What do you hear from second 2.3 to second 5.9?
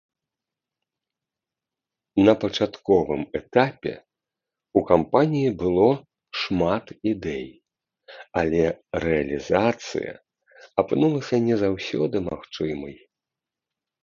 пачатковым этапе ў кампаніі было